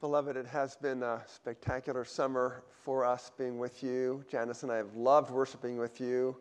[0.00, 4.24] Beloved, it has been a spectacular summer for us being with you.
[4.30, 6.38] Janice and I have loved worshiping with you.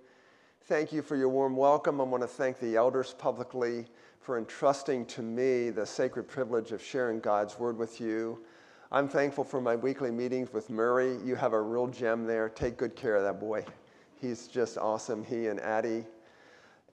[0.61, 1.99] Thank you for your warm welcome.
[1.99, 3.85] I want to thank the elders publicly
[4.21, 8.39] for entrusting to me the sacred privilege of sharing God's word with you.
[8.93, 11.17] I'm thankful for my weekly meetings with Murray.
[11.25, 12.47] You have a real gem there.
[12.47, 13.65] Take good care of that boy.
[14.15, 16.05] He's just awesome, he and Addie.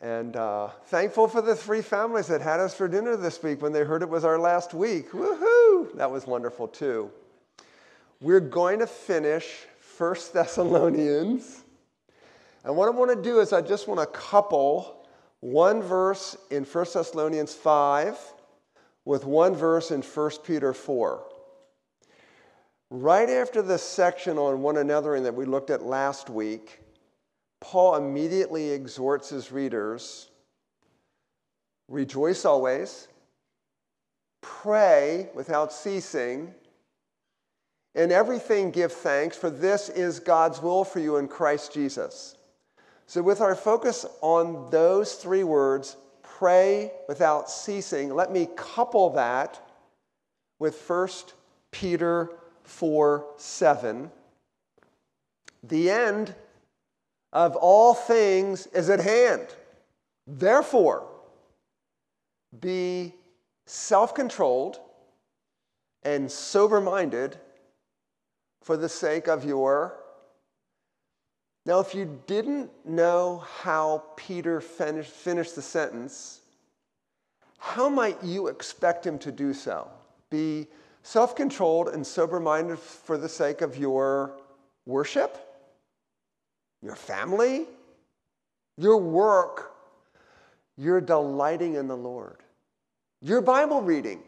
[0.01, 3.73] And uh, thankful for the three families that had us for dinner this week when
[3.73, 5.11] they heard it was our last week.
[5.12, 5.95] Woohoo!
[5.97, 7.11] That was wonderful too.
[8.20, 9.47] We're going to finish
[9.79, 11.62] First Thessalonians.
[12.65, 15.06] And what I want to do is I just want to couple
[15.41, 18.19] one verse in 1 Thessalonians 5
[19.05, 21.25] with one verse in 1 Peter 4.
[22.91, 26.81] Right after the section on one another that we looked at last week,
[27.66, 30.30] Paul immediately exhorts his readers
[31.89, 33.09] rejoice always,
[34.41, 36.55] pray without ceasing,
[37.97, 42.37] in everything give thanks, for this is God's will for you in Christ Jesus.
[43.09, 49.61] So, with our focus on those three words, pray without ceasing, let me couple that
[50.61, 51.09] with 1
[51.72, 52.31] Peter
[52.62, 54.12] 4 7.
[55.64, 56.33] The end
[57.37, 59.47] of all things is at hand.
[60.27, 61.06] Therefore,
[62.59, 63.15] be
[63.67, 64.81] self controlled
[66.03, 67.37] and sober minded
[68.62, 69.98] for the sake of your.
[71.67, 76.41] Now, if you didn't know how Peter finished, finished the sentence,
[77.59, 79.91] how might you expect him to do so?
[80.31, 80.69] Be
[81.03, 84.39] self controlled and sober minded for the sake of your
[84.87, 85.45] worship?
[86.87, 87.67] Your family,
[88.79, 89.73] your work,
[90.79, 92.37] you're delighting in the Lord,
[93.20, 94.23] your Bible reading.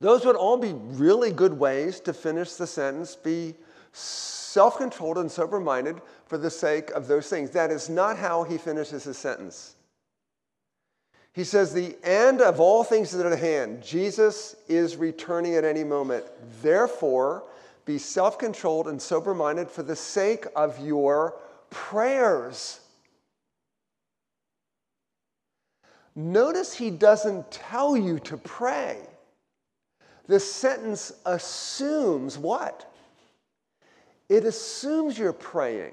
[0.00, 3.14] Those would all be really good ways to finish the sentence.
[3.14, 3.54] Be
[3.92, 7.50] self controlled and sober minded for the sake of those things.
[7.50, 9.76] That is not how he finishes his sentence.
[11.32, 13.84] He says, The end of all things is at hand.
[13.84, 16.24] Jesus is returning at any moment.
[16.60, 17.44] Therefore,
[17.84, 21.36] be self controlled and sober minded for the sake of your
[21.70, 22.80] prayers.
[26.16, 28.98] Notice he doesn't tell you to pray.
[30.26, 32.90] The sentence assumes what?
[34.28, 35.92] It assumes you're praying.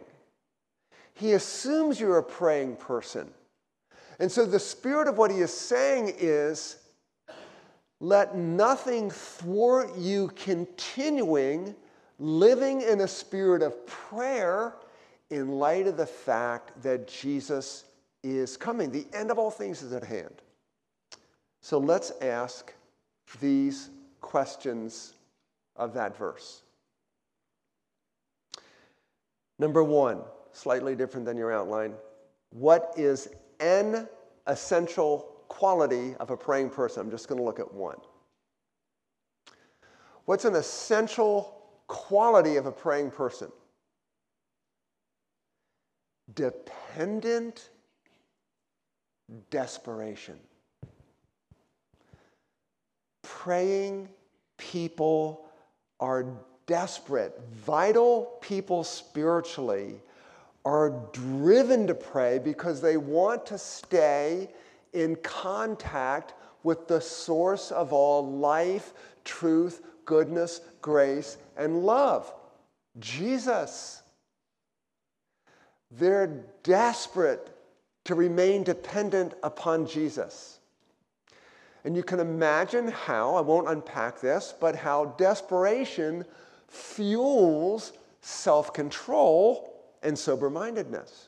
[1.13, 3.29] He assumes you're a praying person.
[4.19, 6.77] And so the spirit of what he is saying is
[8.01, 11.75] let nothing thwart you continuing
[12.17, 14.73] living in a spirit of prayer
[15.29, 17.85] in light of the fact that Jesus
[18.23, 18.91] is coming.
[18.91, 20.41] The end of all things is at hand.
[21.61, 22.73] So let's ask
[23.39, 25.13] these questions
[25.75, 26.63] of that verse.
[29.59, 30.21] Number one,
[30.53, 31.93] slightly different than your outline.
[32.49, 33.29] What is
[33.59, 34.09] an
[34.47, 37.01] essential quality of a praying person?
[37.01, 37.97] I'm just going to look at one.
[40.25, 43.51] What's an essential quality of a praying person
[46.35, 47.69] dependent
[49.49, 50.39] desperation.
[53.23, 54.07] Praying
[54.57, 55.45] people
[55.99, 56.25] are
[56.65, 57.37] desperate.
[57.51, 59.95] Vital people spiritually
[60.63, 64.47] are driven to pray because they want to stay
[64.93, 68.93] in contact with the source of all life,
[69.23, 72.31] truth, goodness, grace, and love
[72.99, 74.01] Jesus.
[75.91, 77.49] They're desperate
[78.05, 80.59] to remain dependent upon Jesus.
[81.83, 86.25] And you can imagine how, I won't unpack this, but how desperation
[86.67, 91.27] fuels self control and sober mindedness.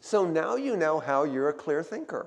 [0.00, 2.26] So now you know how you're a clear thinker.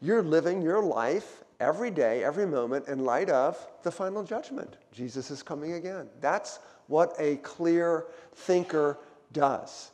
[0.00, 4.76] You're living your life every day, every moment, in light of the final judgment.
[4.92, 6.08] Jesus is coming again.
[6.20, 8.98] That's what a clear thinker
[9.32, 9.90] does.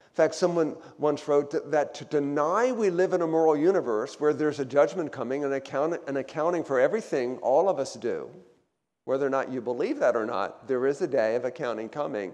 [0.00, 4.32] In fact, someone once wrote that, to deny we live in a moral universe where
[4.32, 8.30] there's a judgment coming and account, an accounting for everything all of us do,
[9.04, 12.32] whether or not you believe that or not, there is a day of accounting coming.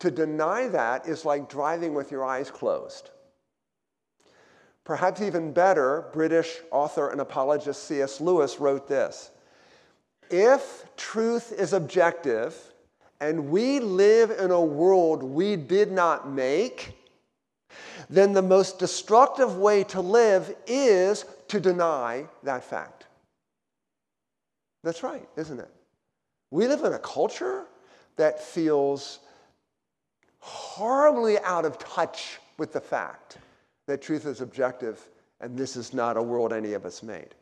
[0.00, 3.10] To deny that is like driving with your eyes closed.
[4.84, 8.20] Perhaps even better, British author and apologist C.S.
[8.20, 9.30] Lewis wrote this
[10.30, 12.54] If truth is objective
[13.20, 16.94] and we live in a world we did not make,
[18.10, 23.06] then the most destructive way to live is to deny that fact.
[24.82, 25.70] That's right, isn't it?
[26.50, 27.64] We live in a culture
[28.16, 29.20] that feels
[30.44, 33.38] horribly out of touch with the fact
[33.86, 35.08] that truth is objective
[35.40, 37.34] and this is not a world any of us made.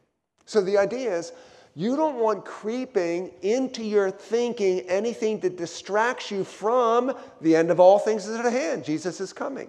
[0.44, 1.32] So the idea is
[1.74, 7.80] you don't want creeping into your thinking anything that distracts you from the end of
[7.80, 8.84] all things is at hand.
[8.84, 9.68] Jesus is coming.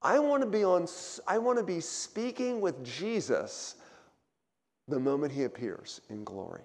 [0.00, 0.86] I want to be on
[1.26, 3.74] I want to be speaking with Jesus
[4.86, 6.62] the moment he appears in glory.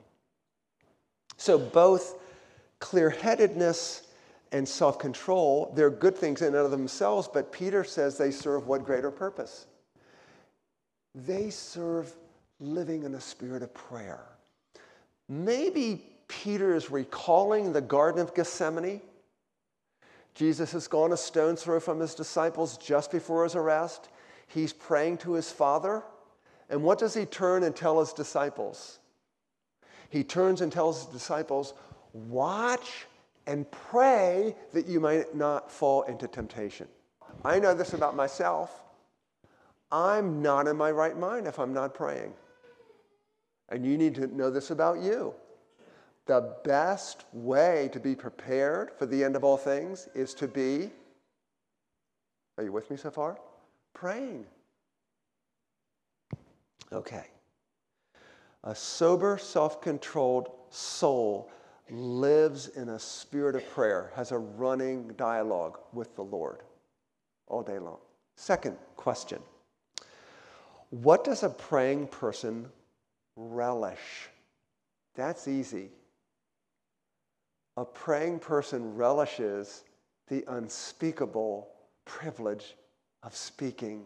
[1.38, 2.20] So both
[2.80, 4.04] clear-headedness
[4.52, 8.86] and self-control, they're good things in and of themselves, but Peter says they serve what
[8.86, 9.68] greater purpose?
[11.14, 12.16] They serve
[12.60, 14.24] living in a spirit of prayer.
[15.30, 19.02] Maybe Peter is recalling the Garden of Gethsemane.
[20.34, 24.10] Jesus has gone a stone's throw from his disciples just before his arrest.
[24.48, 26.04] He's praying to his Father.
[26.70, 29.00] And what does he turn and tell his disciples?
[30.10, 31.74] He turns and tells his disciples,
[32.14, 33.08] Watch
[33.48, 36.88] and pray that you might not fall into temptation.
[37.46, 38.84] I know this about myself.
[39.90, 42.34] I'm not in my right mind if I'm not praying.
[43.70, 45.34] And you need to know this about you.
[46.26, 50.92] The best way to be prepared for the end of all things is to be,
[52.58, 53.38] are you with me so far?
[53.94, 54.46] Praying.
[56.92, 57.28] Okay.
[58.66, 61.50] A sober, self controlled soul
[61.92, 66.62] lives in a spirit of prayer, has a running dialogue with the Lord
[67.48, 68.00] all day long.
[68.36, 69.42] Second question
[70.90, 72.70] What does a praying person
[73.38, 74.30] relish.
[75.16, 75.90] That's easy.
[77.78, 79.84] A praying person relishes
[80.28, 81.70] the unspeakable
[82.06, 82.76] privilege
[83.24, 84.04] of speaking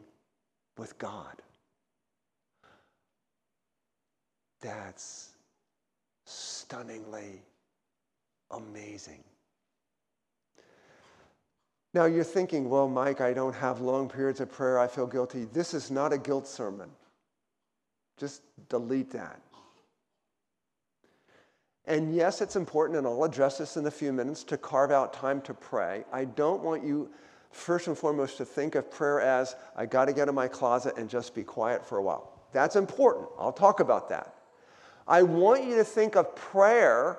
[0.78, 1.42] with God.
[4.60, 5.30] That's
[6.26, 7.42] stunningly
[8.54, 9.24] amazing.
[11.94, 14.80] Now you're thinking, well, Mike, I don't have long periods of prayer.
[14.80, 15.46] I feel guilty.
[15.52, 16.90] This is not a guilt sermon.
[18.18, 19.42] Just delete that.
[21.86, 25.14] And yes, it's important, and I'll address this in a few minutes, to carve out
[25.14, 26.06] time to pray.
[26.14, 27.10] I don't want you,
[27.52, 30.96] first and foremost, to think of prayer as I got to get in my closet
[30.98, 32.32] and just be quiet for a while.
[32.54, 33.28] That's important.
[33.38, 34.36] I'll talk about that.
[35.08, 37.18] I want you to think of prayer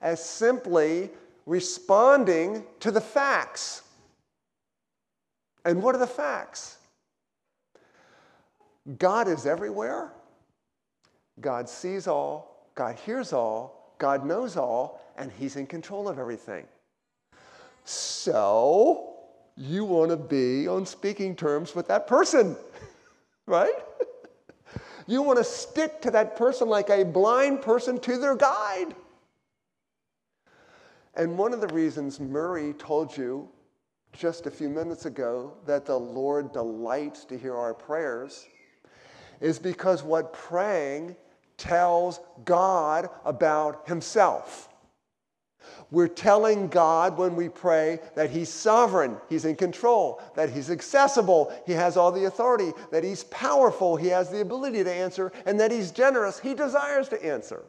[0.00, 1.10] as simply
[1.46, 3.82] responding to the facts.
[5.64, 6.78] And what are the facts?
[8.98, 10.12] God is everywhere.
[11.40, 16.66] God sees all, God hears all, God knows all, and He's in control of everything.
[17.84, 19.14] So,
[19.56, 22.56] you want to be on speaking terms with that person,
[23.46, 23.74] right?
[25.06, 28.94] You want to stick to that person like a blind person to their guide.
[31.16, 33.48] And one of the reasons Murray told you
[34.12, 38.46] just a few minutes ago that the Lord delights to hear our prayers
[39.40, 41.16] is because what praying
[41.56, 44.68] tells God about himself.
[45.90, 51.52] We're telling God when we pray that He's sovereign, He's in control, that He's accessible,
[51.66, 55.58] He has all the authority, that He's powerful, He has the ability to answer, and
[55.58, 57.64] that He's generous, He desires to answer.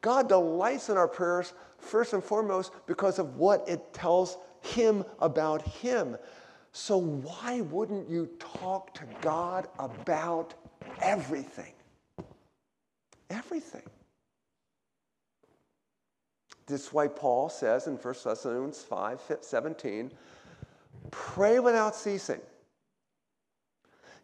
[0.00, 5.62] God delights in our prayers first and foremost because of what it tells Him about
[5.62, 6.16] Him.
[6.72, 10.54] So, why wouldn't you talk to God about
[11.02, 11.72] everything?
[13.28, 13.82] Everything.
[16.66, 20.12] This is why Paul says in 1 Thessalonians 5 17,
[21.10, 22.40] pray without ceasing.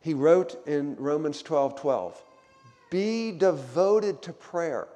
[0.00, 2.22] He wrote in Romans 12 12,
[2.90, 4.86] be devoted to prayer.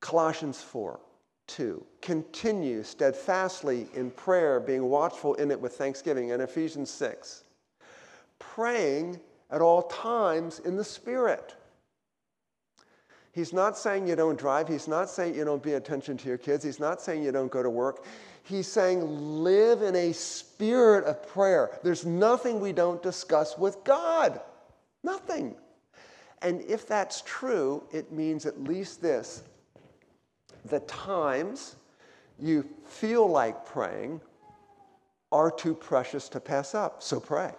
[0.00, 1.00] Colossians 4
[1.48, 6.32] 2, continue steadfastly in prayer, being watchful in it with thanksgiving.
[6.32, 7.44] And Ephesians 6,
[8.38, 9.18] praying
[9.50, 11.54] at all times in the Spirit.
[13.32, 14.68] He's not saying you don't drive.
[14.68, 16.64] He's not saying you don't pay attention to your kids.
[16.64, 18.04] He's not saying you don't go to work.
[18.42, 19.02] He's saying
[19.44, 21.78] live in a spirit of prayer.
[21.84, 24.40] There's nothing we don't discuss with God.
[25.04, 25.54] Nothing.
[26.42, 29.44] And if that's true, it means at least this
[30.68, 31.76] the times
[32.38, 34.20] you feel like praying
[35.30, 37.52] are too precious to pass up, so pray.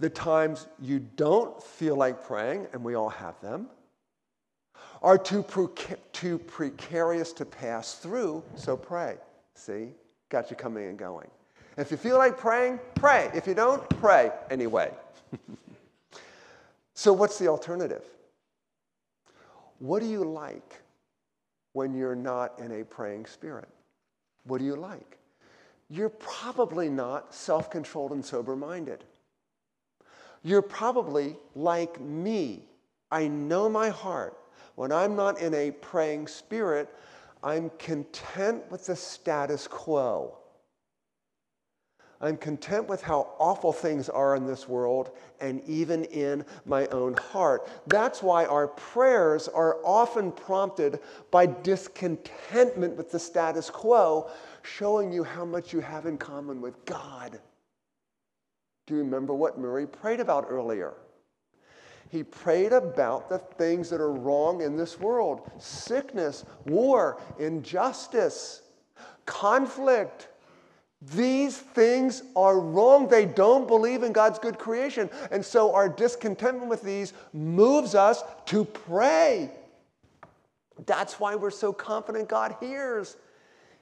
[0.00, 3.68] The times you don't feel like praying, and we all have them,
[5.02, 9.16] are too, preca- too precarious to pass through, so pray.
[9.54, 9.88] See?
[10.28, 11.28] Got you coming and going.
[11.76, 13.30] If you feel like praying, pray.
[13.34, 14.92] If you don't, pray anyway.
[16.98, 18.02] So, what's the alternative?
[19.78, 20.82] What do you like
[21.78, 23.68] when you're not in a praying spirit?
[24.42, 25.16] What do you like?
[25.88, 29.04] You're probably not self controlled and sober minded.
[30.42, 32.64] You're probably like me.
[33.12, 34.36] I know my heart.
[34.74, 36.92] When I'm not in a praying spirit,
[37.44, 40.36] I'm content with the status quo.
[42.20, 47.14] I'm content with how awful things are in this world and even in my own
[47.14, 47.68] heart.
[47.86, 50.98] That's why our prayers are often prompted
[51.30, 54.30] by discontentment with the status quo,
[54.62, 57.40] showing you how much you have in common with God.
[58.88, 60.94] Do you remember what Murray prayed about earlier?
[62.10, 68.62] He prayed about the things that are wrong in this world sickness, war, injustice,
[69.26, 70.28] conflict.
[71.00, 73.06] These things are wrong.
[73.06, 75.08] They don't believe in God's good creation.
[75.30, 79.50] And so our discontentment with these moves us to pray.
[80.86, 83.16] That's why we're so confident God hears.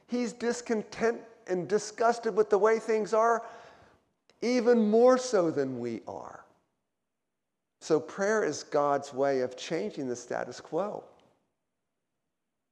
[0.09, 3.43] He's discontent and disgusted with the way things are,
[4.43, 6.45] even more so than we are.
[7.81, 11.05] So prayer is God's way of changing the status quo.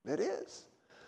[0.06, 0.64] It is.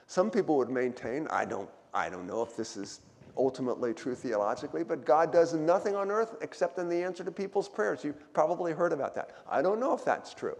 [0.06, 3.00] Some people would maintain, I don't, I don't know if this is
[3.36, 7.68] ultimately true theologically, but God does nothing on earth except in the answer to people's
[7.68, 8.04] prayers.
[8.04, 9.30] You've probably heard about that.
[9.48, 10.56] I don't know if that's true.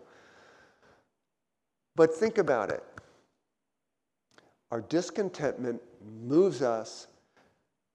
[1.95, 2.83] But think about it.
[4.71, 5.81] Our discontentment
[6.23, 7.07] moves us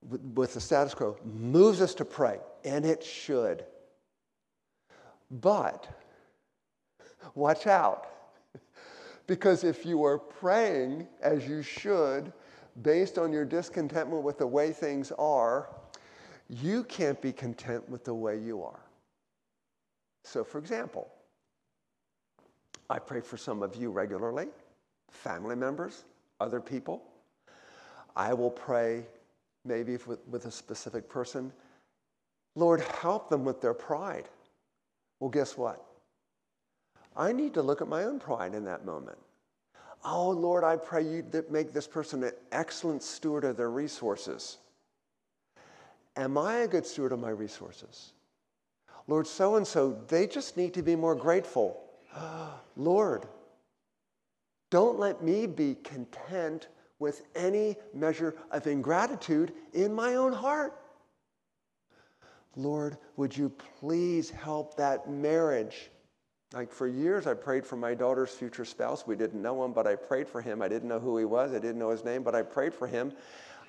[0.09, 3.65] with the status quo, moves us to pray, and it should.
[5.29, 5.87] But
[7.35, 8.07] watch out.
[9.27, 12.33] Because if you are praying as you should,
[12.81, 15.69] based on your discontentment with the way things are,
[16.49, 18.79] you can't be content with the way you are.
[20.23, 21.09] So, for example,
[22.89, 24.47] I pray for some of you regularly,
[25.09, 26.03] family members,
[26.39, 27.03] other people.
[28.15, 29.05] I will pray
[29.63, 31.51] maybe with, with a specific person.
[32.55, 34.27] Lord, help them with their pride.
[35.19, 35.85] Well, guess what?
[37.15, 39.17] I need to look at my own pride in that moment.
[40.03, 44.57] Oh, Lord, I pray you make this person an excellent steward of their resources.
[46.15, 48.13] Am I a good steward of my resources?
[49.07, 51.81] Lord, so and so, they just need to be more grateful.
[52.75, 53.27] Lord,
[54.69, 56.67] don't let me be content
[56.99, 60.77] with any measure of ingratitude in my own heart.
[62.55, 65.89] Lord, would you please help that marriage
[66.53, 69.07] like for years, I prayed for my daughter's future spouse.
[69.07, 70.61] We didn't know him, but I prayed for him.
[70.61, 72.87] I didn't know who he was, I didn't know his name, but I prayed for
[72.87, 73.13] him.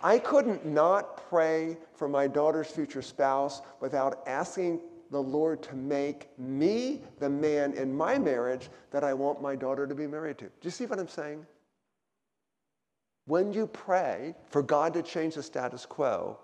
[0.02, 4.80] I couldn't not pray for my daughter's future spouse without asking
[5.12, 9.86] the Lord to make me the man in my marriage that I want my daughter
[9.86, 10.46] to be married to.
[10.46, 11.46] Do you see what I'm saying?
[13.26, 16.38] When you pray for God to change the status quo,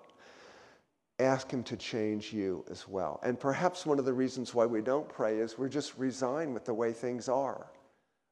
[1.18, 3.20] ask Him to change you as well.
[3.22, 6.64] And perhaps one of the reasons why we don't pray is we're just resigned with
[6.64, 7.66] the way things are,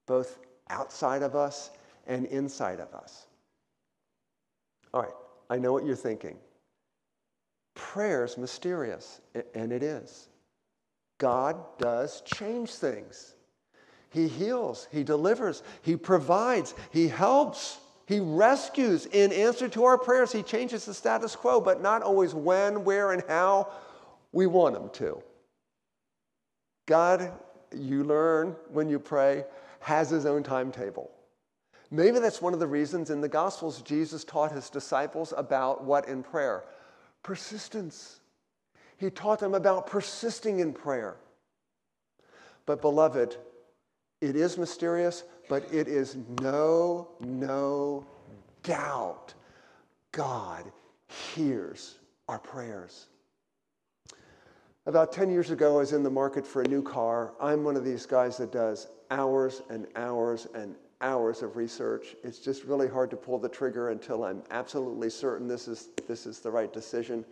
[0.06, 0.38] both
[0.70, 1.70] outside of us
[2.06, 3.26] and inside of us.
[4.94, 5.14] All right,
[5.50, 6.38] I know what you're thinking.
[7.74, 9.20] Prayer's mysterious,
[9.54, 10.28] and it is.
[11.18, 13.34] God does change things.
[14.10, 17.78] He heals, He delivers, He provides, He helps.
[18.06, 20.30] He rescues in answer to our prayers.
[20.30, 23.68] He changes the status quo, but not always when, where, and how
[24.32, 25.22] we want Him to.
[26.86, 27.32] God,
[27.76, 29.44] you learn when you pray,
[29.80, 31.10] has His own timetable.
[31.90, 36.08] Maybe that's one of the reasons in the Gospels Jesus taught His disciples about what
[36.08, 36.64] in prayer?
[37.24, 38.20] Persistence.
[38.98, 41.16] He taught them about persisting in prayer.
[42.66, 43.36] But, beloved,
[44.20, 48.06] it is mysterious, but it is no, no
[48.62, 49.34] doubt
[50.12, 50.64] God
[51.08, 51.96] hears
[52.28, 53.06] our prayers.
[54.86, 57.34] About 10 years ago, I was in the market for a new car.
[57.40, 62.14] I'm one of these guys that does hours and hours and hours of research.
[62.22, 66.24] It's just really hard to pull the trigger until I'm absolutely certain this is, this
[66.26, 67.24] is the right decision.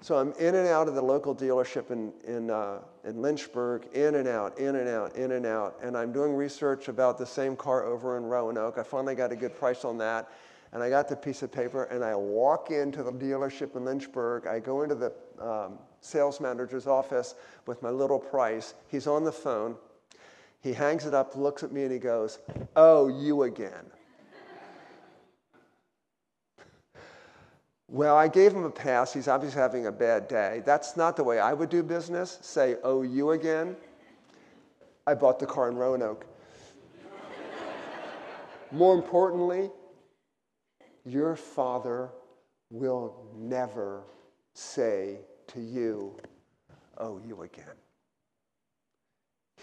[0.00, 4.16] So I'm in and out of the local dealership in, in, uh, in Lynchburg, in
[4.16, 5.78] and out, in and out, in and out.
[5.82, 8.78] And I'm doing research about the same car over in Roanoke.
[8.78, 10.30] I finally got a good price on that.
[10.72, 14.46] And I got the piece of paper and I walk into the dealership in Lynchburg.
[14.46, 17.36] I go into the um, sales manager's office
[17.66, 18.74] with my little price.
[18.88, 19.76] He's on the phone.
[20.60, 22.40] He hangs it up, looks at me, and he goes,
[22.74, 23.84] Oh, you again.
[27.94, 29.12] Well, I gave him a pass.
[29.12, 30.62] He's obviously having a bad day.
[30.66, 32.40] That's not the way I would do business.
[32.42, 33.76] Say, oh, you again.
[35.06, 36.26] I bought the car in Roanoke.
[38.72, 39.70] More importantly,
[41.04, 42.08] your father
[42.68, 44.02] will never
[44.54, 46.16] say to you,
[46.98, 47.78] Oh, you again.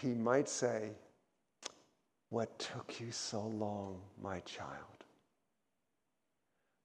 [0.01, 0.91] He might say,
[2.29, 4.90] What took you so long, my child?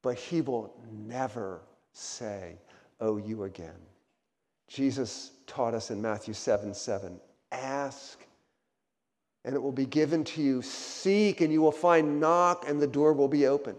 [0.06, 0.72] But he will
[1.04, 2.58] never say,
[3.00, 3.74] Oh, you again.
[4.68, 7.20] Jesus taught us in Matthew 7 7
[7.50, 8.24] ask
[9.44, 10.62] and it will be given to you.
[10.62, 12.20] Seek and you will find.
[12.20, 13.74] Knock and the door will be open.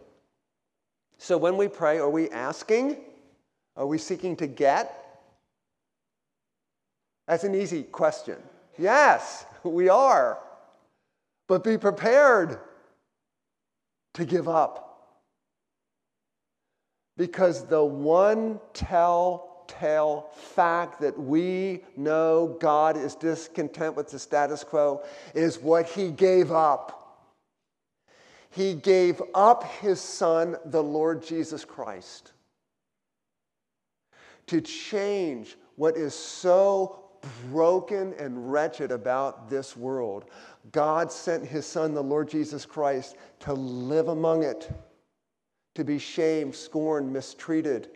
[1.18, 2.98] So when we pray, are we asking?
[3.78, 5.22] Are we seeking to get?
[7.26, 8.36] That's an easy question.
[8.78, 10.40] Yes, we are.
[11.48, 12.60] But be prepared
[14.16, 14.87] to give up.
[17.18, 25.04] Because the one telltale fact that we know God is discontent with the status quo
[25.34, 26.94] is what he gave up.
[28.52, 32.32] He gave up his son, the Lord Jesus Christ,
[34.48, 37.04] to change what is so
[37.52, 40.26] broken and wretched about this world.
[40.72, 44.72] God sent his son, the Lord Jesus Christ, to live among it,
[45.78, 47.90] to be shamed, scorned, mistreated,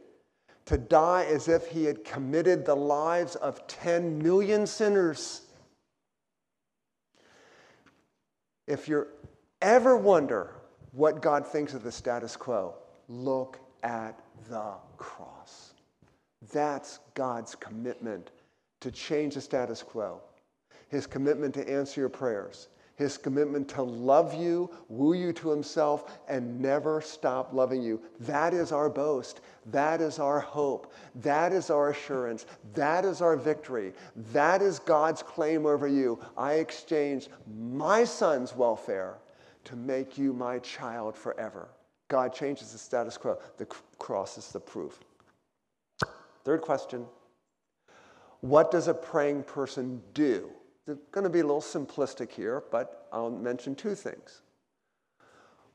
[0.65, 5.47] to die as if he had committed the lives of 10 million sinners.
[8.67, 9.07] If you
[9.63, 10.53] ever wonder
[10.91, 12.75] what God thinks of the status quo,
[13.07, 15.73] look at the cross.
[16.53, 18.29] That's God's commitment
[18.81, 20.21] to change the status quo,
[20.89, 22.67] his commitment to answer your prayers,
[23.01, 27.99] his commitment to love you, woo you to himself, and never stop loving you.
[28.19, 29.41] That is our boast.
[29.65, 30.93] That is our hope.
[31.15, 32.45] That is our assurance.
[32.75, 33.93] That is our victory.
[34.31, 36.19] That is God's claim over you.
[36.37, 39.17] I exchanged my son's welfare
[39.63, 41.69] to make you my child forever.
[42.07, 43.39] God changes the status quo.
[43.57, 43.65] The
[43.97, 44.99] cross is the proof.
[46.43, 47.05] Third question
[48.41, 50.49] what does a praying person do?
[50.87, 54.41] It's going to be a little simplistic here, but I'll mention two things.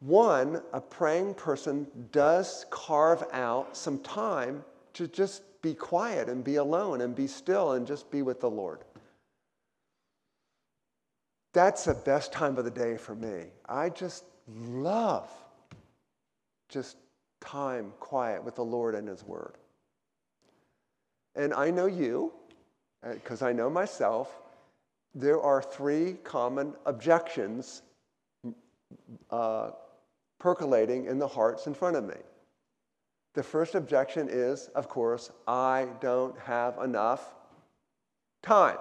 [0.00, 4.64] One, a praying person does carve out some time
[4.94, 8.50] to just be quiet and be alone and be still and just be with the
[8.50, 8.80] Lord.
[11.52, 13.44] That's the best time of the day for me.
[13.68, 15.30] I just love
[16.68, 16.98] just
[17.40, 19.54] time quiet with the Lord and His Word.
[21.34, 22.32] And I know you,
[23.02, 24.42] because I know myself,
[25.16, 27.80] there are three common objections
[29.30, 29.70] uh,
[30.38, 32.20] percolating in the hearts in front of me.
[33.32, 37.34] The first objection is, of course, I don't have enough
[38.42, 38.76] time.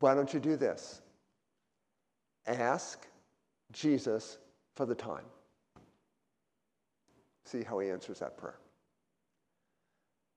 [0.00, 1.00] Why don't you do this?
[2.46, 3.06] Ask
[3.72, 4.36] Jesus
[4.76, 5.24] for the time.
[7.46, 8.58] See how he answers that prayer.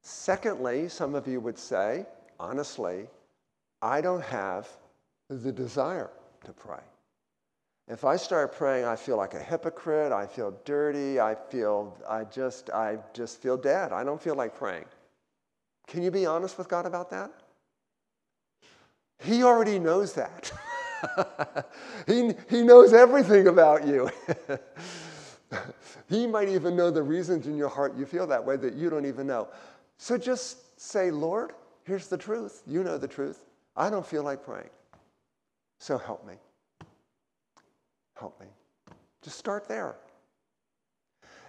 [0.02, 2.06] Secondly, some of you would say,
[2.40, 3.08] honestly,
[3.82, 4.68] I don't have
[5.30, 6.12] the desire
[6.46, 6.82] to pray.
[7.88, 12.24] If I start praying, I feel like a hypocrite, I feel dirty, I feel I
[12.26, 13.92] just I just feel dead.
[13.92, 14.86] I don't feel like praying.
[15.88, 17.32] Can you be honest with God about that?
[19.20, 20.52] He already knows that.
[22.08, 24.10] he, he knows everything about you.
[26.10, 28.90] he might even know the reasons in your heart you feel that way that you
[28.90, 29.48] don't even know.
[29.98, 32.64] So just say, Lord, here's the truth.
[32.66, 33.46] You know the truth.
[33.76, 34.70] I don't feel like praying.
[35.80, 36.36] So help me.
[38.18, 38.48] Help me.
[39.24, 39.96] Just start there.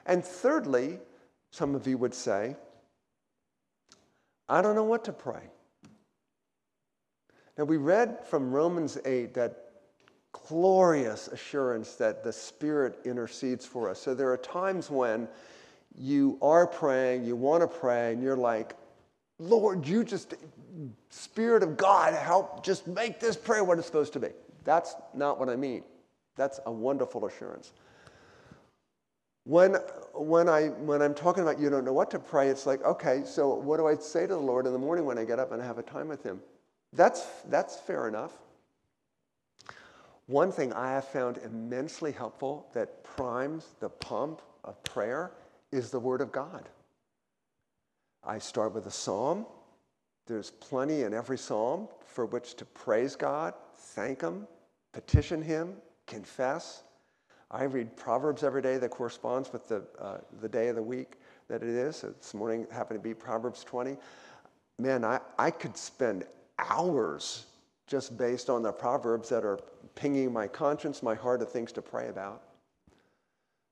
[0.06, 0.98] And thirdly,
[1.50, 2.56] some of you would say,
[4.48, 5.42] I don't know what to pray.
[7.56, 9.72] Now, we read from Romans 8 that
[10.32, 14.00] glorious assurance that the Spirit intercedes for us.
[14.00, 15.28] So there are times when
[15.94, 18.74] you are praying, you want to pray, and you're like,
[19.42, 20.35] Lord, you just,
[21.11, 24.28] Spirit of God, help just make this prayer what it's supposed to be.
[24.64, 25.83] That's not what I mean.
[26.37, 27.72] That's a wonderful assurance.
[29.44, 29.74] When,
[30.14, 33.22] when, I, when I'm talking about you don't know what to pray, it's like, okay,
[33.24, 35.50] so what do I say to the Lord in the morning when I get up
[35.50, 36.40] and have a time with Him?
[36.92, 38.33] That's, that's fair enough.
[40.26, 45.33] One thing I have found immensely helpful that primes the pump of prayer
[45.72, 46.68] is the Word of God.
[48.24, 49.46] I start with a psalm.
[50.26, 54.46] There's plenty in every psalm for which to praise God, thank Him,
[54.92, 55.74] petition Him,
[56.06, 56.82] confess.
[57.50, 61.18] I read Proverbs every day that corresponds with the, uh, the day of the week
[61.48, 61.96] that it is.
[61.96, 63.96] So This morning happened to be Proverbs 20.
[64.78, 66.24] Man, I, I could spend
[66.58, 67.46] hours
[67.87, 69.58] just based on the proverbs that are
[69.94, 72.42] pinging my conscience, my heart of things to pray about.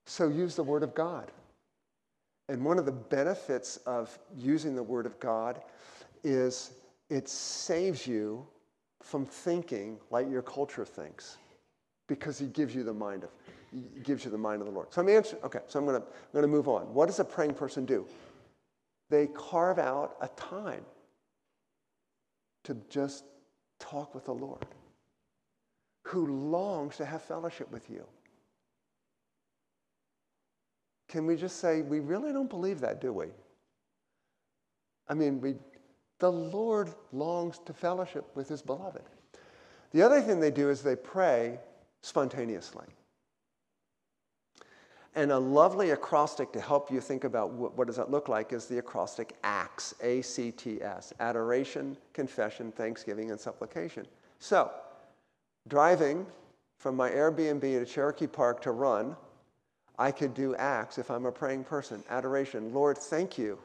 [0.04, 1.30] So use the Word of God.
[2.50, 5.62] And one of the benefits of using the Word of God
[6.24, 6.72] is
[7.08, 8.44] it saves you
[9.04, 11.38] from thinking like your culture thinks
[12.08, 13.30] because he gives you the mind of
[13.70, 14.92] he gives you the mind of the Lord.
[14.92, 16.92] So I'm answering, okay, so I'm gonna, I'm gonna move on.
[16.92, 18.04] What does a praying person do?
[19.10, 20.84] They carve out a time
[22.64, 23.22] to just
[23.78, 24.66] talk with the Lord,
[26.02, 28.04] who longs to have fellowship with you.
[31.10, 33.26] Can we just say, we really don't believe that, do we?
[35.08, 35.56] I mean, we,
[36.20, 39.02] the Lord longs to fellowship with his beloved.
[39.90, 41.58] The other thing they do is they pray
[42.02, 42.86] spontaneously.
[45.16, 48.52] And a lovely acrostic to help you think about what, what does that look like
[48.52, 54.06] is the acrostic ACTS, A-C-T-S, adoration, confession, thanksgiving, and supplication.
[54.38, 54.70] So,
[55.66, 56.24] driving
[56.78, 59.16] from my Airbnb to Cherokee Park to run,
[60.00, 62.02] I could do ACTS if I'm a praying person.
[62.10, 63.58] Adoration, Lord, thank you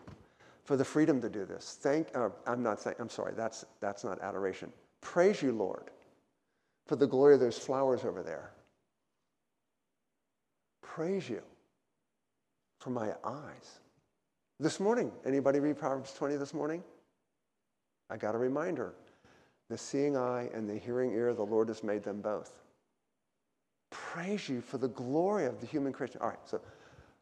[0.65, 1.79] for the freedom to do this.
[1.81, 4.71] Thank, uh, I'm not thank, I'm sorry, that's, that's not adoration.
[5.01, 5.89] Praise you, Lord,
[6.85, 8.51] for the glory of those flowers over there
[10.95, 11.41] praise you
[12.79, 13.79] for my eyes.
[14.61, 16.81] This morning, anybody read Proverbs 20 this morning?
[18.09, 18.93] I got a reminder.
[19.69, 22.61] The seeing eye and the hearing ear, the Lord has made them both.
[23.95, 26.19] Praise you for the glory of the human creation.
[26.21, 26.59] All right, so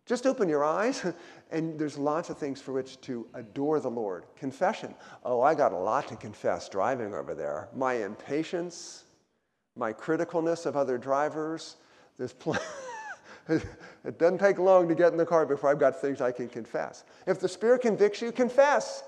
[0.05, 1.05] just open your eyes,
[1.51, 4.25] and there's lots of things for which to adore the Lord.
[4.36, 4.95] Confession.
[5.23, 7.69] Oh, I got a lot to confess driving over there.
[7.75, 9.03] My impatience,
[9.75, 11.77] my criticalness of other drivers.
[12.17, 12.63] There's plenty.
[13.49, 16.47] it doesn't take long to get in the car before I've got things I can
[16.47, 17.03] confess.
[17.27, 19.03] If the Spirit convicts you, confess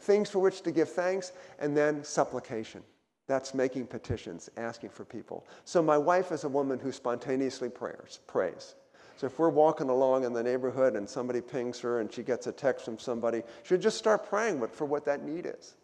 [0.00, 2.82] things for which to give thanks, and then supplication.
[3.28, 5.46] That's making petitions, asking for people.
[5.64, 8.74] So my wife is a woman who spontaneously prayers, prays.
[9.16, 12.46] So if we're walking along in the neighborhood and somebody pings her and she gets
[12.46, 15.74] a text from somebody, she'll just start praying for what that need is.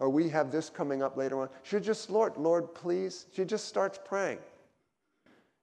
[0.00, 1.48] Or we have this coming up later on.
[1.64, 3.26] She just, Lord, Lord, please.
[3.34, 4.38] She just starts praying.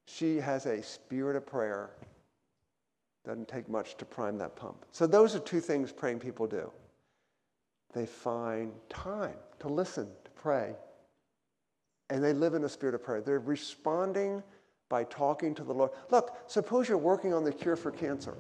[0.06, 1.92] She has a spirit of prayer.
[3.26, 4.86] Doesn't take much to prime that pump.
[4.92, 6.70] So, those are two things praying people do.
[7.94, 10.76] They find time to listen, to pray,
[12.10, 13.22] and they live in a spirit of prayer.
[13.22, 14.44] They're responding
[14.90, 15.92] by talking to the Lord.
[16.12, 18.36] Look, suppose you're working on the cure for cancer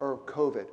[0.00, 0.66] or COVID.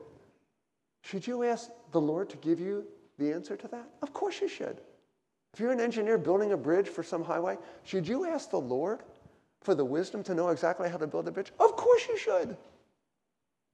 [1.03, 2.85] Should you ask the Lord to give you
[3.17, 3.87] the answer to that?
[4.01, 4.81] Of course you should.
[5.53, 8.99] If you're an engineer building a bridge for some highway, should you ask the Lord
[9.61, 11.53] for the wisdom to know exactly how to build a bridge?
[11.59, 12.57] Of course you should.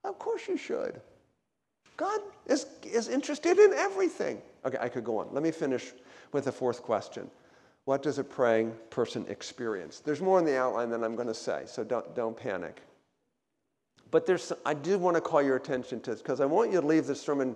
[0.04, 1.02] Of course you should.
[1.98, 4.42] God is, is interested in everything.
[4.66, 5.30] Okay, I could go on.
[5.32, 5.92] Let me finish
[6.32, 7.30] with the fourth question.
[7.86, 10.00] What does a praying person experience?
[10.00, 12.82] There's more in the outline than I'm going to say, so don't, don't panic.
[14.12, 16.82] But there's, I do want to call your attention to this because I want you
[16.82, 17.56] to leave this sermon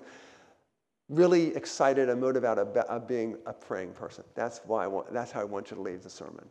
[1.09, 4.23] really excited and motivated about being a praying person.
[4.33, 6.45] That's why I want, that's how I want you to leave the sermon.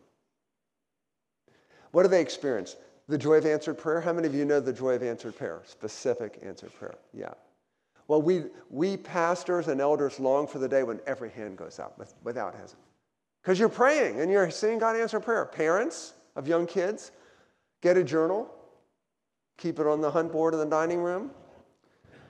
[1.91, 2.77] What do they experience?
[3.07, 3.99] The joy of answered prayer.
[3.99, 5.61] How many of you know the joy of answered prayer?
[5.65, 6.95] Specific answered prayer.
[7.13, 7.33] Yeah.
[8.07, 11.99] Well, we, we pastors and elders long for the day when every hand goes up
[12.23, 12.79] without hesitation.
[13.41, 15.45] Because you're praying and you're seeing God answer prayer.
[15.45, 17.11] Parents of young kids,
[17.81, 18.49] get a journal,
[19.57, 21.31] keep it on the hunt board in the dining room,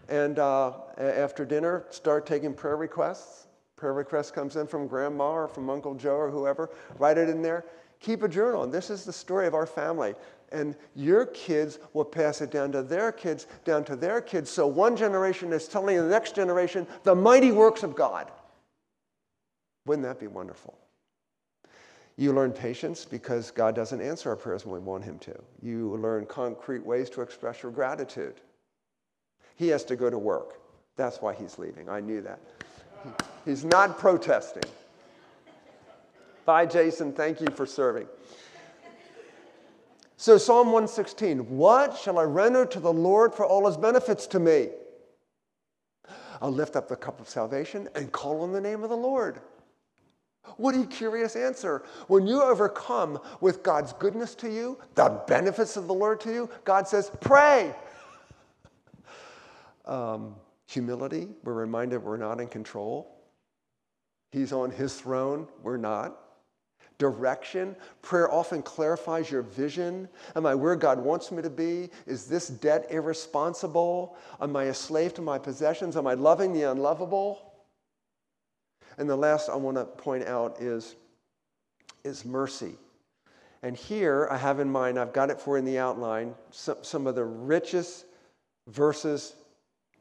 [0.08, 3.48] and uh, after dinner, start taking prayer requests.
[3.76, 6.70] Prayer request comes in from grandma or from Uncle Joe or whoever.
[6.98, 7.66] Write it in there
[8.00, 8.64] keep a journal.
[8.64, 10.14] And this is the story of our family.
[10.56, 14.50] And your kids will pass it down to their kids, down to their kids.
[14.50, 18.32] So one generation is telling the next generation the mighty works of God.
[19.86, 20.78] Wouldn't that be wonderful?
[22.15, 25.36] You learn patience because God doesn't answer our prayers when we want Him to.
[25.62, 28.39] You learn concrete ways to express your gratitude.
[29.58, 30.62] He has to go to work.
[30.96, 31.89] That's why he's leaving.
[31.89, 32.39] I knew that.
[33.44, 34.63] He's not protesting.
[36.46, 37.12] Bye, Jason.
[37.12, 38.08] Thank you for serving.
[40.26, 44.40] So, Psalm 116 What shall I render to the Lord for all his benefits to
[44.40, 44.70] me?
[46.42, 49.40] I'll lift up the cup of salvation and call on the name of the Lord.
[50.58, 51.84] What a curious answer.
[52.08, 56.50] When you overcome with God's goodness to you, the benefits of the Lord to you,
[56.64, 57.76] God says, pray.
[59.86, 63.16] Um, humility, we're reminded we're not in control.
[64.32, 66.18] He's on his throne, we're not
[66.98, 67.76] direction.
[68.02, 70.08] Prayer often clarifies your vision.
[70.36, 71.90] Am I where God wants me to be?
[72.06, 74.16] Is this debt irresponsible?
[74.42, 75.98] Am I a slave to my possessions?
[75.98, 77.54] Am I loving the unlovable?
[78.98, 80.96] And the last I want to point out is,
[82.04, 82.76] is mercy.
[83.62, 87.08] And here I have in mind, I've got it for in the outline, some, some
[87.08, 88.06] of the richest
[88.68, 89.36] verses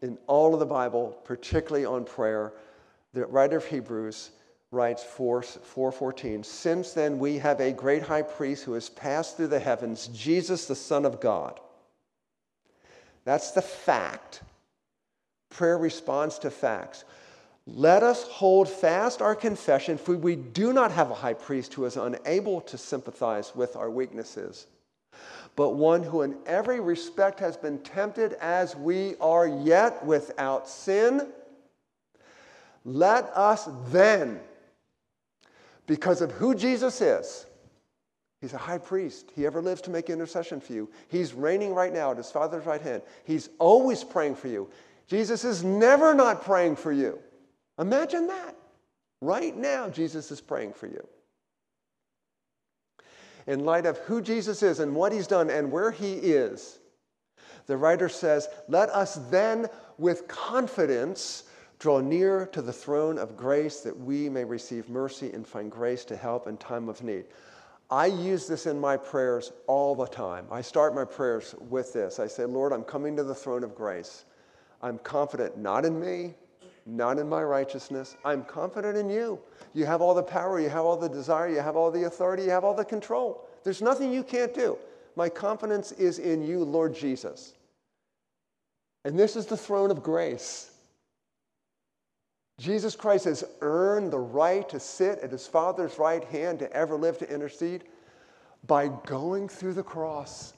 [0.03, 2.53] in all of the Bible, particularly on prayer.
[3.15, 4.31] The writer of Hebrews
[4.75, 9.49] writes 4, 4.14, Since then we have a great high priest who has passed through
[9.49, 11.61] the heavens, Jesus the Son of God.
[13.25, 14.43] That's the fact.
[15.51, 17.05] Prayer responds to facts.
[17.67, 21.87] Let us hold fast our confession, for we do not have a high priest who
[21.87, 24.67] is unable to sympathize with our weaknesses,
[25.57, 31.33] but one who in every respect has been tempted as we are, yet without sin.
[32.85, 34.41] Let us then,
[35.87, 37.47] because of who Jesus is,
[38.44, 39.31] He's a high priest.
[39.35, 40.90] He ever lives to make intercession for you.
[41.09, 43.01] He's reigning right now at his Father's right hand.
[43.25, 44.68] He's always praying for you.
[45.07, 47.18] Jesus is never not praying for you.
[47.79, 48.55] Imagine that.
[49.23, 51.07] Right now, Jesus is praying for you.
[53.47, 56.81] In light of who Jesus is and what he's done and where he is,
[57.66, 61.44] the writer says, Let us then with confidence
[61.85, 66.03] draw near to the throne of grace that we may receive mercy and find grace
[66.03, 67.27] to help in time of need.
[67.90, 70.47] I use this in my prayers all the time.
[70.51, 72.18] I start my prayers with this.
[72.18, 74.25] I say, Lord, I'm coming to the throne of grace.
[74.81, 76.33] I'm confident not in me,
[76.87, 78.16] not in my righteousness.
[78.25, 79.38] I'm confident in you.
[79.75, 82.44] You have all the power, you have all the desire, you have all the authority,
[82.44, 83.47] you have all the control.
[83.62, 84.79] There's nothing you can't do.
[85.16, 87.53] My confidence is in you, Lord Jesus.
[89.05, 90.70] And this is the throne of grace.
[92.59, 96.97] Jesus Christ has earned the right to sit at his Father's right hand to ever
[96.97, 97.85] live to intercede
[98.67, 100.55] by going through the cross.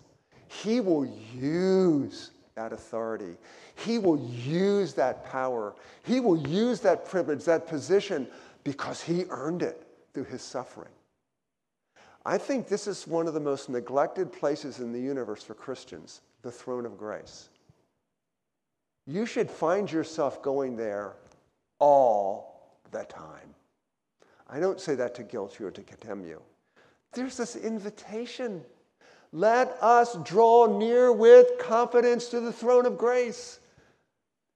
[0.49, 3.37] He will use that authority.
[3.75, 5.75] He will use that power.
[6.03, 8.29] He will use that privilege, that position,
[8.65, 10.93] because he earned it through his suffering.
[12.25, 16.21] I think this is one of the most neglected places in the universe for Christians
[16.43, 17.49] the throne of grace.
[19.07, 21.15] You should find yourself going there
[21.79, 23.55] all the time.
[24.49, 26.41] I don't say that to guilt you or to condemn you.
[27.13, 28.65] There's this invitation
[29.33, 33.61] let us draw near with confidence to the throne of grace.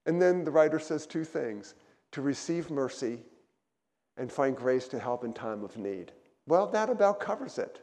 [0.07, 1.75] And then the writer says two things
[2.13, 3.19] to receive mercy
[4.17, 6.13] and find grace to help in time of need.
[6.47, 7.83] Well, that about covers it.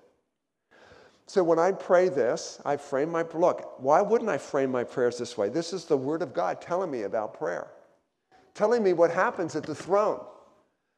[1.28, 3.80] So when I pray this, I frame my look.
[3.80, 5.50] Why wouldn't I frame my prayers this way?
[5.50, 7.68] This is the word of God telling me about prayer,
[8.58, 10.20] telling me what happens at the throne.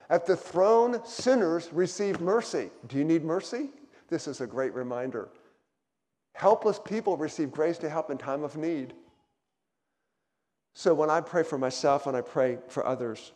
[0.09, 2.69] At the throne, sinners receive mercy.
[2.87, 3.69] Do you need mercy?
[4.07, 5.27] This is a great reminder.
[6.33, 8.93] Helpless people receive grace to help in time of need.
[10.73, 13.33] So when I pray for myself and I pray for others,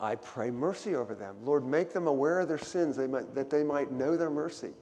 [0.00, 1.36] I pray mercy over them.
[1.42, 4.72] Lord, make them aware of their sins they might, that they might know their mercy,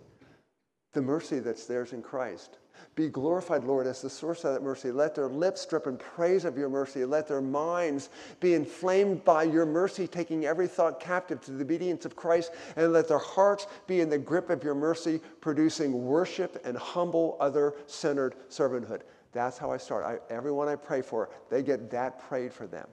[0.95, 2.57] the mercy that's theirs in Christ.
[2.95, 4.93] Be glorified, Lord, as the source of that mercy.
[4.93, 7.05] Let their lips drip in praise of your mercy.
[7.05, 8.09] Let their minds
[8.39, 12.53] be inflamed by your mercy, taking every thought captive to the obedience of Christ.
[12.77, 17.37] And let their hearts be in the grip of your mercy, producing worship and humble,
[17.41, 19.03] other centered servanthood.
[19.33, 20.05] That's how I start.
[20.05, 22.87] I, everyone I pray for, they get that prayed for them.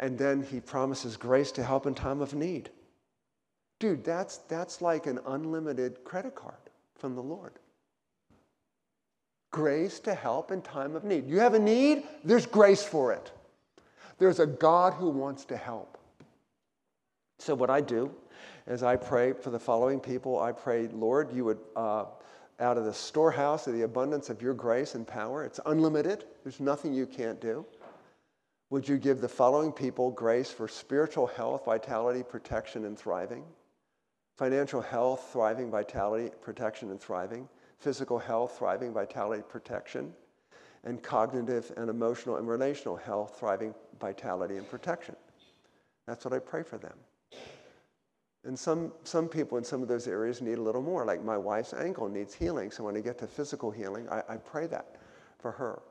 [0.00, 2.70] And then he promises grace to help in time of need.
[3.78, 6.56] Dude, that's, that's like an unlimited credit card
[6.96, 7.60] from the Lord
[9.58, 11.26] grace to help in time of need.
[11.26, 13.32] You have a need, there's grace for it.
[14.20, 15.98] There's a God who wants to help.
[17.40, 18.14] So, what I do
[18.68, 20.38] is I pray for the following people.
[20.38, 22.04] I pray, Lord, you would, uh,
[22.60, 26.60] out of the storehouse of the abundance of your grace and power, it's unlimited, there's
[26.60, 27.66] nothing you can't do.
[28.70, 33.42] Would you give the following people grace for spiritual health, vitality, protection, and thriving?
[34.36, 40.12] Financial health, thriving, vitality, protection, and thriving physical health, thriving, vitality, protection,
[40.84, 45.16] and cognitive and emotional and relational health, thriving, vitality, and protection.
[46.06, 46.94] That's what I pray for them.
[48.44, 51.36] And some, some people in some of those areas need a little more, like my
[51.36, 52.70] wife's ankle needs healing.
[52.70, 54.96] So when I get to physical healing, I, I pray that
[55.38, 55.82] for her.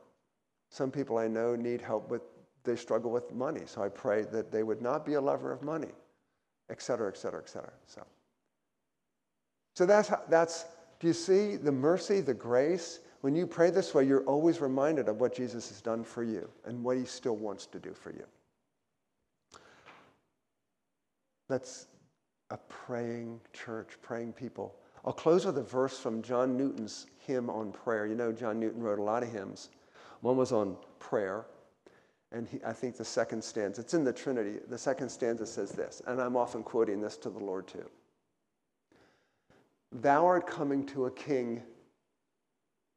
[0.70, 2.22] Some people I know need help with,
[2.64, 3.62] they struggle with money.
[3.66, 5.92] So I pray that they would not be a lover of money,
[6.70, 7.72] et cetera, et cetera, et cetera.
[7.86, 8.04] So,
[9.76, 10.64] so that's, that's
[11.00, 13.00] do you see the mercy, the grace?
[13.20, 16.48] When you pray this way, you're always reminded of what Jesus has done for you
[16.64, 18.24] and what he still wants to do for you.
[21.48, 21.86] That's
[22.50, 24.74] a praying church, praying people.
[25.04, 28.06] I'll close with a verse from John Newton's hymn on prayer.
[28.06, 29.70] You know, John Newton wrote a lot of hymns.
[30.20, 31.46] One was on prayer,
[32.30, 35.70] And he, I think the second stanza, it's in the Trinity, the second stanza says
[35.72, 37.88] this, and I'm often quoting this to the Lord too.
[39.92, 41.62] Thou art coming to a king,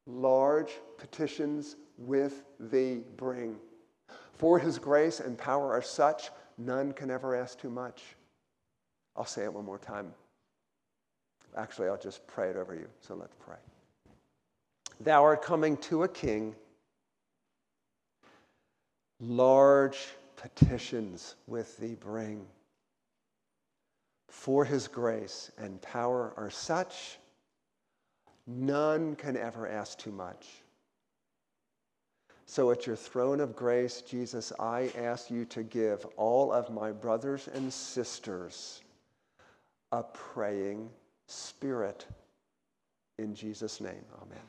[0.06, 3.58] large petitions with thee bring.
[4.34, 8.02] For his grace and power are such, none can ever ask too much.
[9.16, 10.14] I'll say it one more time.
[11.56, 12.88] Actually, I'll just pray it over you.
[13.02, 13.58] So let's pray.
[15.00, 16.56] Thou art coming to a king,
[19.20, 22.46] large petitions with thee bring.
[24.32, 27.20] For his grace and power are such,
[28.48, 30.48] none can ever ask too much.
[32.46, 36.94] So at your throne of grace, Jesus, I ask you to give all of my
[36.94, 38.82] brothers and sisters
[39.92, 40.90] a praying
[41.28, 42.06] spirit.
[43.20, 44.40] In Jesus' name, amen.